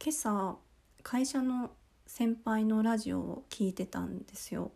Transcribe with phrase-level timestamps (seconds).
[0.00, 0.58] 今朝
[1.02, 1.72] 会社の
[2.06, 4.70] 先輩のラジオを聞いてたんですよ。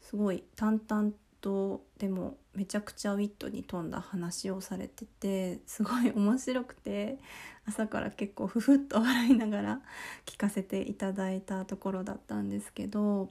[0.00, 7.18] すごい淡々とでもめちゃくちゃウィットに富んだ話をされててすごい面白くて
[7.66, 9.80] 朝から結構ふふっと笑いながら
[10.24, 13.30] 聞かせていただいたところだったんですけど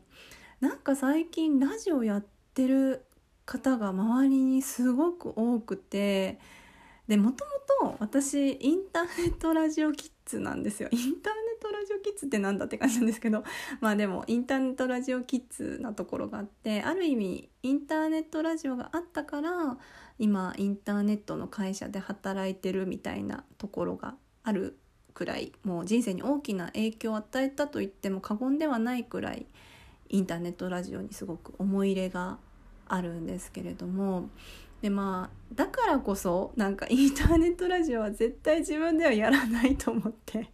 [0.59, 3.05] なんか最近ラジオやってる
[3.45, 6.39] 方が周りにすごく多くて
[7.07, 7.45] でもと
[7.81, 10.89] もと私インターネットラジオキッズなんですよ。
[10.93, 13.43] インターネットラジオキッズってなんだって感じなんですけど。
[13.81, 19.77] まあでもインターネットラジオキッズなところがあってある意味インターネットラジオがあったから
[20.19, 24.77] 今インターネットの会社で働いてるみたいなところがある
[25.13, 29.47] くらいもう人生に大きな影響を与えたと言っても過言ではないくらい
[30.09, 32.37] インターネットラジオにすごく思い入れが
[32.87, 34.29] あるんですけれども
[34.81, 40.51] でまあだからこそなんかインターネットラジオは絶対自分ではやらないと思って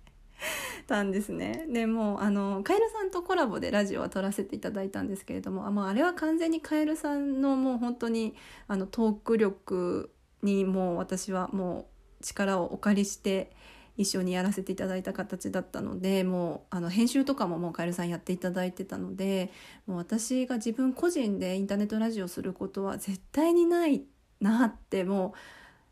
[0.88, 1.66] たんですね。
[1.70, 8.36] でもあのカエルさんとコラボでラジオは撮らせていただいたんですけれどもあ,、まあ、あれは完全にカエルさんのもう本当に
[8.68, 11.88] あのトーク力にもう私はも
[12.22, 13.52] う力をお借りして
[13.96, 19.52] 一緒にやらせていただいた形だったのでもうあの編集とかももうカエルさんやっていただいてたので
[19.86, 24.04] もう私が自分個人でインターネットラジオすることは絶対にない
[24.44, 25.34] なっても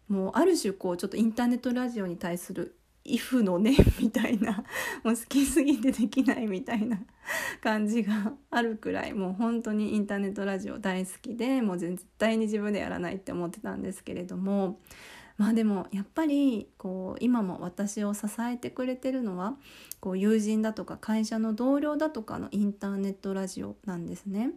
[0.10, 4.64] うもうある種こうちょっとインターネットラジオに対する「イフの念」みたいな
[5.04, 7.02] もう好きすぎてできないみたいな
[7.62, 14.82] 感じがあるくらいもう本当にインターネットラジオ大好きでもう絶対に自分でやらないって思ってたんですけれども
[15.38, 19.56] まあでもやっぱりこう今も私を支えてくれてるのは
[20.02, 24.52] こう友人だとか会社の同僚だとかのインターネットラジオなんですね。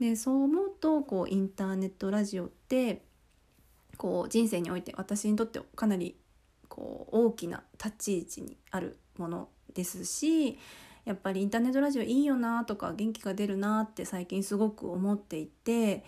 [0.00, 3.04] でそう思うとこうインターネットラジオって
[3.96, 6.16] こう人生において私にとってかなり
[6.68, 10.58] こう大きな立ち位置にあるものですし
[11.04, 16.04] やっぱりインターネットラジオいいよなとか元気が出るなって最近すごく思っていて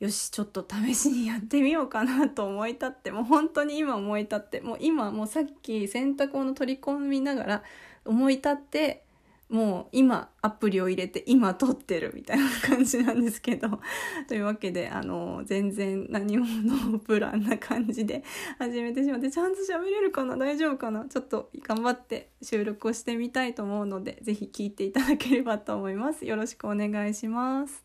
[0.00, 7.62] よしちょっと試しにやってみようかなと思い立ってもう本当に今思い立ってもう今もうさっき洗濯物取り込みながら
[8.04, 9.04] 思い立って
[9.48, 13.80] もう今アプリを入れて今撮ってるみたいな感じなんですけど。
[14.28, 18.24] というわけであの全然何もノープランな感じで
[18.58, 20.36] 始めてしまってちゃんと喋れるかな？
[20.36, 21.06] 大丈夫かな？
[21.06, 26.24] ちょっと頑張って収録をしてみたいと思うので是非聞いていただければと思います。
[26.24, 27.84] よろしくお願いします。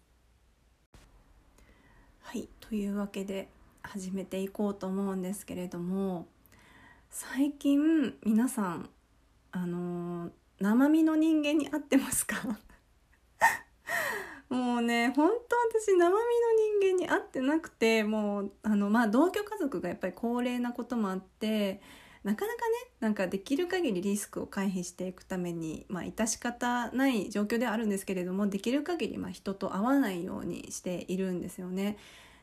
[2.21, 3.49] はいというわけで
[3.81, 6.27] 始めていこうと思うんですけれども
[7.09, 8.89] 最近皆さん
[9.51, 12.59] あの生身の人間に会ってますか？
[14.49, 21.81] もうね本当私生身の人間に会ってなくてもうあのまあ同居家族がやっぱり高齢なこともあって
[22.23, 31.97] なかなかねなんかできる限りリスクを回避していくためにまあ致し方ない状況ではあるんですけれどもできる限りまあ人と会わないようにしているんですよね。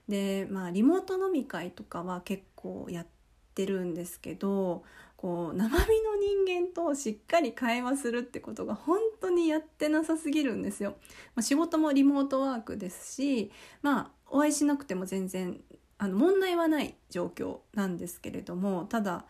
[0.08, 3.06] でまあリモート飲み会とかは結構やっ
[3.54, 4.84] てるんですけど
[5.16, 6.14] こう生身の
[6.46, 10.96] 人間としっかり会話するってことが本当にやってなさすぎるんですよ。
[11.34, 13.50] まあ、仕事もリモートワークですし
[13.82, 15.60] まあお会いしなくても全然
[15.98, 19.24] あの問題はない状況なんですけれどもただ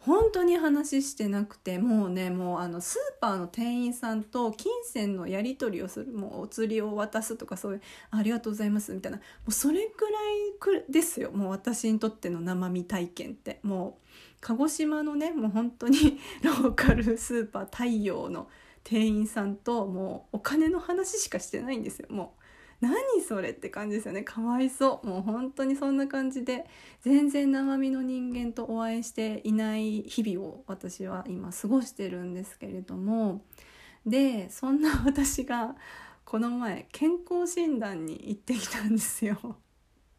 [0.00, 10.10] 本当に話してなくてもうねもうあのスーパーの店員さんと金銭のやり取りをするもうお釣りを渡すとかそういう「ありがとうございます」みたいなもうそれくら
[10.80, 14.08] いですよもう私にとっての生身体験ってもう
[14.40, 18.48] 鹿児島のねもう本当に ローカルスーパー太陽の
[18.84, 22.37] 店員さんともうお金の話しかしてないんですよもう。
[22.80, 22.94] 何
[23.26, 24.22] それって感じですよね。
[24.22, 25.06] かわいそう。
[25.06, 26.64] もう本当にそんな感じで。
[27.00, 33.42] 全然生身の人間とお会いしていない日々を私は今過ごしてるんですけれども。
[34.06, 35.74] でそんな私が
[36.24, 39.56] この前健康診断に行ってきたんですよ。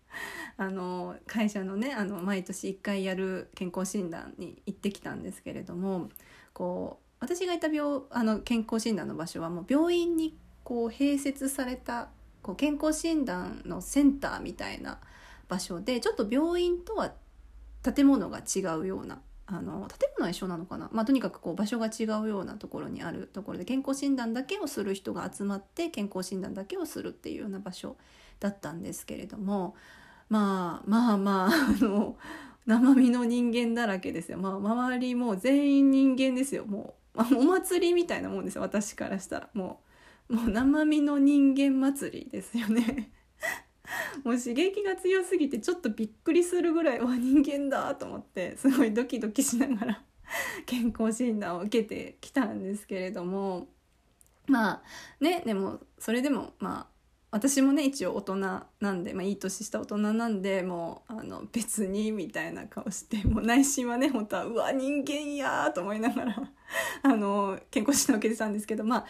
[0.58, 6.10] あの会社のねあの毎年1回やる健康診断に行ってきたんですけれども
[6.54, 12.10] こう私がいた病あの健康診断の場所はもう病院にこう併設された
[12.50, 14.98] こう健康診断のセンターみたいな
[15.48, 17.14] 場所でちょっと病院とは
[17.84, 27.98] 建物が違うようなあの建物は一緒なのかな、まあ、とにかくこう場所が違うようなところにあるところで健康診断だけをする人が集まって健康診断だけをするっていうような場所
[28.40, 29.76] だったんですけれども
[30.30, 32.18] まあまあまあ あの
[32.66, 36.66] 生身の人間だらけですよ、まあ、周りも全員人間ですよ。
[36.66, 38.62] もう、お祭りみたいなもんですよ。
[38.62, 39.50] 私からしたら。
[39.54, 39.89] もう。
[40.30, 43.12] もう生身の人間祭りですよね。
[44.24, 50.04] もう刺激が強すぎてちょっとびっくりするぐらいわ人間だと思ってすごいドキドキしながら
[50.68, 53.68] 健康診断を受けてきたんですけれども
[54.48, 54.82] まあ
[55.20, 56.88] ねでもそれでもまあ
[57.32, 66.52] 私もね一応大人なんで、まあ、いい年した大人なんでもうあの別にみたいな顔してもう内心はね本当はうわ人間やと思いながら
[67.04, 69.06] あの健康診断を受けてたんですけどまあ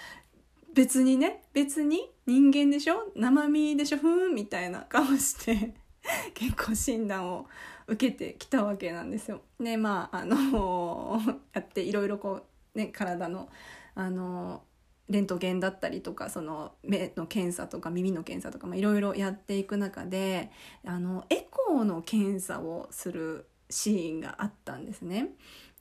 [0.73, 3.11] 別にね別に人間でしょ？
[3.15, 3.97] 生身でしょ？
[3.97, 5.73] ふーんみたいな顔して
[6.33, 7.47] 健康診断を
[7.87, 9.41] 受けてきたわけなんですよ。
[9.59, 11.19] でまああの
[11.53, 12.41] やっていろいろこ
[12.75, 13.49] うね体の
[13.95, 14.63] あの
[15.09, 20.51] レントゲンだったりとかその目の検査とか耳の検査とかいろいろやっていく中で
[20.85, 25.29] あのエコーの検査をするシーンがあったんですね。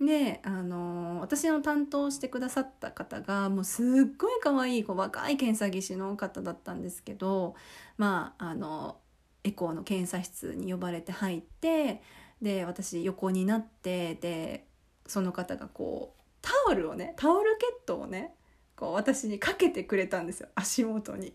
[0.00, 3.86] であの私の担当してくださった方がもうすっ
[4.16, 7.56] ごい可愛いこう若い検査技師の方だったんですけど
[7.96, 8.98] まああの
[9.42, 12.02] エコーの検査室に呼ばれて入って
[12.40, 14.66] で私横になってで
[15.06, 18.34] その方がこうタオルをねタオルケットをね
[18.76, 21.34] こう私にかけてくれたんですよ足元に。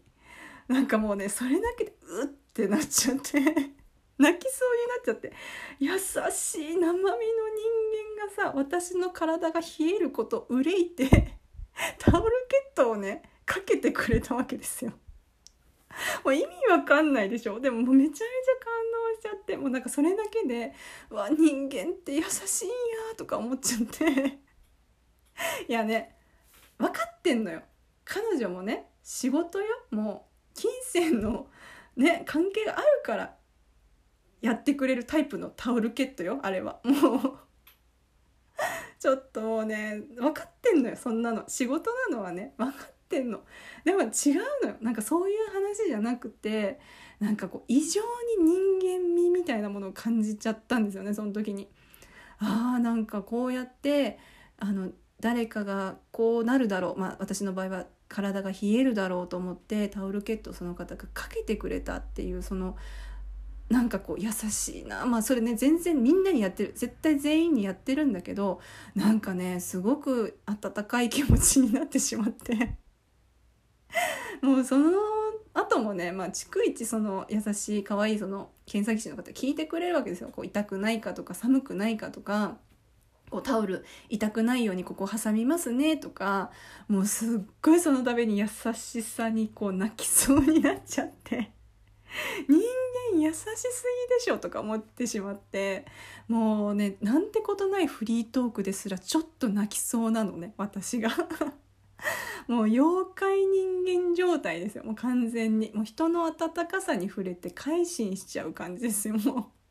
[0.68, 3.34] なんかもうねそれだけでうってなっちゃって
[4.18, 5.34] 泣きそうになっちゃって
[5.80, 11.38] 優しい生身の人間がさ私の体が冷えること憂いて
[12.00, 14.94] タオルケットをねかけてくれたわけですよ。
[16.24, 17.60] もう意味わかんないでしょ。
[17.60, 18.22] でももうめちゃめちゃ
[18.64, 20.74] 感動しちゃってもうなんかそれだけで
[21.10, 22.76] 「わ人間って優しいんや」
[23.18, 24.40] とか思っちゃって。
[25.68, 26.16] いやね
[26.78, 27.62] 分かってんのよ。
[28.06, 29.66] 彼女もね仕事よ。
[29.92, 31.48] もう金銭の
[31.96, 33.38] ね関係があるから
[34.42, 36.80] やってくれるタイプのタオルケットよあれは。
[36.84, 37.40] もう
[39.04, 41.44] ちょっともうね分かってんのよそんなの。
[41.50, 43.42] 仕事なのはね分かってんの。
[43.84, 44.10] でも違う
[44.64, 44.76] のよ。
[44.80, 46.80] なんかそういう話じゃなくて
[47.20, 48.00] なんかこう異常
[48.40, 51.68] に人間味みたいなものを感じちゃったんですよねその時に。
[52.38, 54.20] あーなんかこうやって
[54.58, 62.78] あの誰かがこうなるだろう、まあ、私の場合は体が冷えるだろうと思ってタオルケットをその方がかけてくれたっていうその
[63.74, 65.04] なんかこう優しいな。
[65.08, 66.74] まあそれね全然みんなにやってる。
[66.76, 68.62] 絶対全員にやってるんだけど
[68.94, 72.78] なんかねすごく温かい気持ちになってしまって。
[74.44, 74.92] もうその
[75.56, 80.30] 後もね、まあ、逐一その優しい可愛いその検査技師の方聞いてくれるわけですよ。
[80.32, 82.58] こう痛くないかとか寒くないかとか
[83.32, 86.52] こうタオル痛くないようにここ挟みますねとか
[86.88, 91.63] もうすっごいそのために優しさにこう泣きそうになっちゃって。
[92.48, 92.60] 人
[93.14, 93.56] 間優しすぎ
[94.16, 95.86] でしょとか思ってしまって
[96.28, 101.10] もうねなんてことないフリートークですらちょっと泣きそうなのね私が。
[102.48, 104.84] もう妖怪人間状態ですよ。
[104.84, 105.72] もう完全に。
[105.74, 109.63] もう人の温かさに触れて改心しちゃう感じですよもう。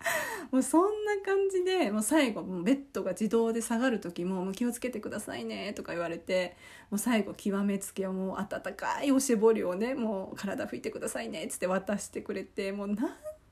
[0.50, 6.56] もうそんな感じでもう最後もうベッドが自動で下がる時も「もう気をつけてくださいね」とか言われて
[6.90, 12.96] もう最後極めつけをもう温かいおしぼりをねもう体拭いてくださいねっつって渡してくれてもうなん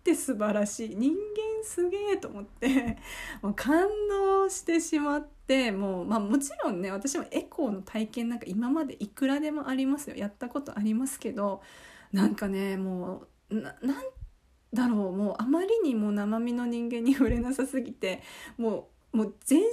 [0.02, 2.96] て素晴らしい人間すげえと思って
[3.42, 10.16] もう感動してしまってもう、まあ、もちろんね私もエコーの体験なんか今までいくらでもありますよ。
[10.16, 11.60] やったことありますけど
[12.12, 14.04] なんかねもうななん
[14.72, 15.12] だろう。
[15.12, 18.22] もうあまりにも生身の人間に触れなさすぎて
[18.56, 19.72] もうもう全身がね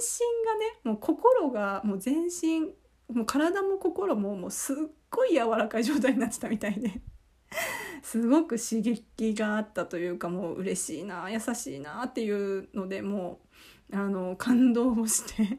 [0.84, 2.60] もう心がもう全身
[3.12, 4.76] もう体も心ももうすっ
[5.10, 7.00] ごい柔らかい状態になってたみたいで
[8.02, 13.40] すごく刺激があったというかもう嬉しいな優しいなっていうのでも
[13.90, 15.58] うあの感動をして。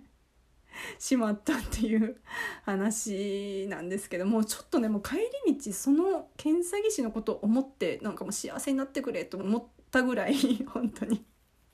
[0.99, 2.17] しまったっていう
[2.63, 5.15] 話なんですけどもちょっとねもう帰
[5.45, 10.35] り道その検査技師のことを思ってなんかもう幸せになってくれと思ったぐらい
[10.67, 11.25] 本当に。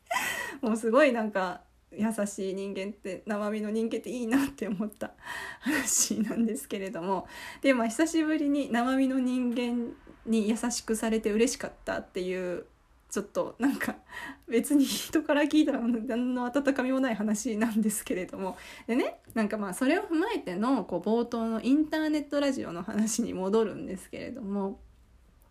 [0.62, 5.14] もうすごいなんか優しい人間って生身の人間っていいなって思った
[5.60, 7.28] 話なんですけれども。
[7.62, 9.94] でまあ久しぶりに生身の人間
[10.26, 12.66] に優しくされて嬉しかったっていう
[13.14, 13.96] ちょっとなんか
[14.48, 24.80] 別に人から聞いたら何の温かみもない話なんですけれどもでねなんかまあそれを踏まえてのこう冒頭のインターネットラジオの話に戻るんですけれども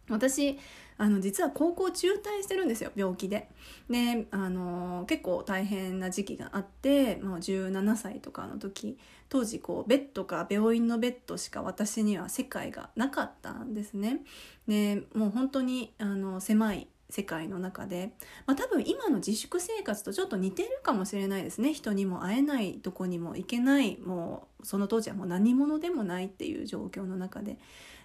[0.08, 0.58] 私
[0.98, 3.48] あの実は高校中退してるんですよ病気で。
[3.88, 14.22] であの結構大変な時期があって、まあ、17歳とかの時当時こうベッドか病院のベッドしか私には世界がなかったんですね。
[14.66, 18.14] でもう本当にあの狭い世界の中で、
[18.46, 21.74] まあ、多分今の自粛生活とちょっと似てるかもしれないですね。
[21.74, 23.98] 人にも会えないどこにも行けない。
[23.98, 27.58] もうその当時はもう何者でもないっていう状況の中で。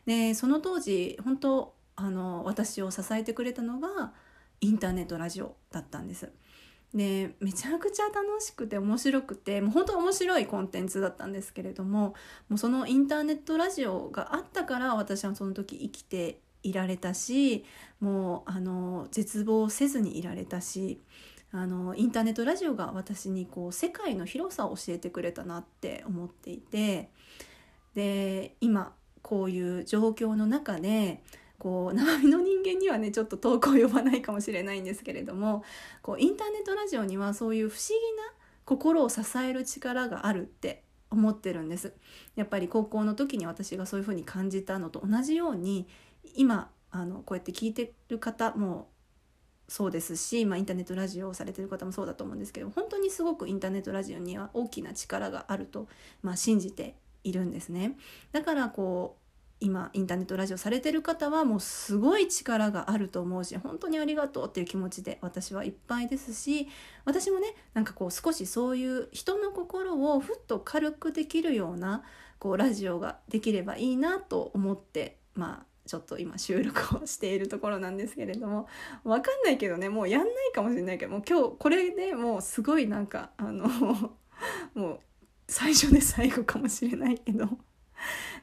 [0.05, 4.11] でその当時本当あの私を支えてくれたのが
[4.59, 6.29] インターネットラジオだったんです。
[6.93, 12.13] でめちゃくちゃ楽しくて面白くてもう本当面白いコンテンツだったんですけれども
[12.49, 17.65] もうそのインターネットラジオがあったから私はその時生きていられたし
[17.99, 21.01] もうあの絶望せずにいられたし
[21.51, 27.09] あのインターネットラジオが私にこう世界の広さを教えてくれたなって思っていて
[27.95, 31.23] で今こういう状況の中で
[31.57, 35.63] こう生身の人間にはねちょっと遠く及ばないかもしれないんですけれども
[36.01, 38.33] こうインターネットラジオにはそういう不思議な
[38.65, 41.93] 心を支える力があるって思ってるんです。
[42.35, 45.87] やっぱり高校の時に私がそういうふうに感じたのと同じように
[46.35, 48.89] 今あのこうやって聞いてる方も
[49.67, 55.87] そうですし、まあ、インターネットラジオをされてる方もそうだと思うんですけど本当にすごくインターネットラジオには大きな力があると、
[56.21, 57.97] まあ、信じているんですね。
[58.31, 59.27] だからこう
[59.59, 66.67] 今インターネットラジオされてる方はもうすごい力があると思うし本当にありがとうっていう気持ちで私はいっぱいですし
[67.05, 72.03] 私もねなんかこう少しそういう人の心をふっと軽くできるような
[72.37, 78.67] こうラジオができればいいなと思ってまあちょっと今収録をしているところなんですけれども
[79.03, 83.67] 分かんないけどねもうやんないかもしれないけどもう今日これでもうすごいなんかあの
[84.75, 84.99] もう
[85.47, 87.47] 最初で最後かもしれないけど。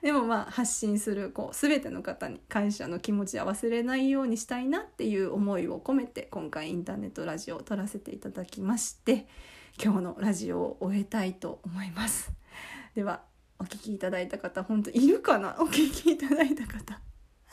[0.03, 9.27] でもまあ発信するこう全ての方に感謝の気持ちは忘れないようにしたいなっていう思いを込めて今回インターネットラジオを撮らせていただきまして
[9.83, 12.33] 今日のラジオを終えたいと思います。
[12.95, 13.23] では
[13.59, 15.57] お聞きいただいた方本当いるかな？
[15.61, 17.01] お聞きいただいた方。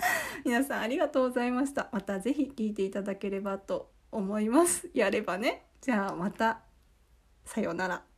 [0.46, 1.89] 皆さんありがとうございました。
[1.91, 4.89] また是非聞いていただければと思います。
[4.93, 5.67] やればね。
[5.81, 6.62] じゃあまた。
[7.46, 8.11] さようなら。